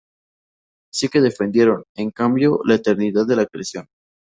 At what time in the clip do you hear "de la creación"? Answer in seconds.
3.27-3.87